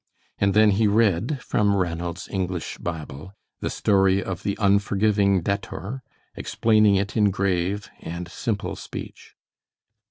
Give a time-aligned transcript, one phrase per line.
[0.39, 6.01] And then he read from Ranald's English Bible the story of the unforgiving debtor,
[6.35, 9.35] explaining it in grave and simple speech.